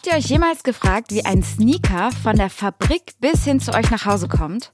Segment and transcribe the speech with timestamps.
[0.00, 3.90] Habt ihr euch jemals gefragt, wie ein Sneaker von der Fabrik bis hin zu euch
[3.90, 4.72] nach Hause kommt?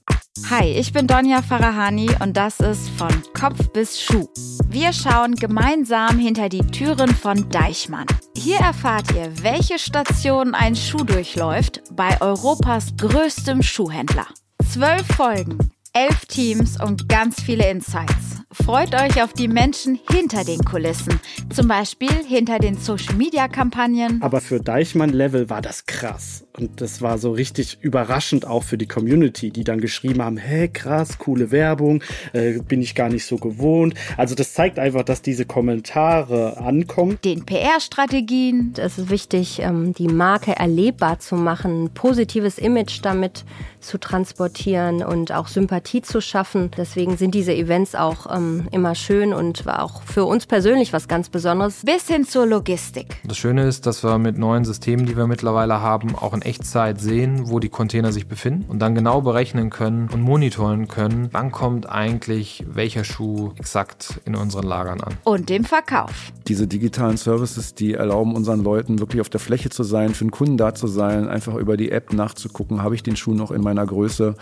[0.51, 4.29] Hi, ich bin Donja Farahani und das ist von Kopf bis Schuh.
[4.69, 8.07] Wir schauen gemeinsam hinter die Türen von Deichmann.
[8.37, 14.29] Hier erfahrt ihr, welche Station ein Schuh durchläuft bei Europas größtem Schuhhändler.
[14.71, 15.59] Zwölf Folgen,
[15.97, 18.43] elf Teams und ganz viele Insights.
[18.53, 21.21] Freut euch auf die Menschen hinter den Kulissen,
[21.55, 24.23] zum Beispiel hinter den Social-Media-Kampagnen.
[24.23, 26.45] Aber für Deichmann-Level war das krass.
[26.59, 30.69] Und das war so richtig überraschend auch für die Community, die dann geschrieben haben, hey
[30.69, 33.95] krass, coole Werbung, äh, bin ich gar nicht so gewohnt.
[34.17, 37.19] Also das zeigt einfach, dass diese Kommentare ankommen.
[37.25, 38.73] Den PR-Strategien.
[38.79, 43.45] Es ist wichtig, ähm, die Marke erlebbar zu machen, ein positives Image damit
[43.81, 46.71] zu transportieren und auch Sympathie zu schaffen.
[46.77, 51.09] Deswegen sind diese Events auch ähm, immer schön und war auch für uns persönlich was
[51.09, 51.83] ganz Besonderes.
[51.85, 53.17] Bis hin zur Logistik.
[53.25, 57.01] Das Schöne ist, dass wir mit neuen Systemen, die wir mittlerweile haben, auch in Echtzeit
[57.01, 61.53] sehen, wo die Container sich befinden und dann genau berechnen können und monitoren können, wann
[61.53, 65.15] kommt eigentlich welcher Schuh exakt in unseren Lagern an.
[65.25, 66.33] Und dem Verkauf.
[66.49, 70.31] Diese digitalen Services, die erlauben unseren Leuten wirklich auf der Fläche zu sein, für den
[70.31, 73.63] Kunden da zu sein, einfach über die App nachzugucken, habe ich den Schuh noch in
[73.63, 74.35] meiner Größe.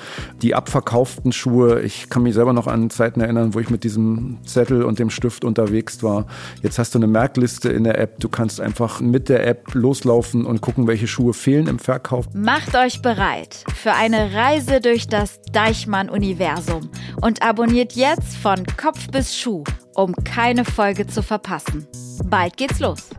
[0.42, 4.39] Die abverkauften Schuhe, ich kann mich selber noch an Zeiten erinnern, wo ich mit diesem
[4.45, 6.27] Zettel und dem Stift unterwegs war.
[6.63, 10.47] Jetzt hast du eine Merkliste in der App, du kannst einfach mit der App loslaufen
[10.47, 12.27] und gucken, welche Schuhe fehlen im Verkauf.
[12.35, 19.37] Macht euch bereit für eine Reise durch das Deichmann-Universum und abonniert jetzt von Kopf bis
[19.37, 21.87] Schuh, um keine Folge zu verpassen.
[22.25, 23.11] Bald geht's los.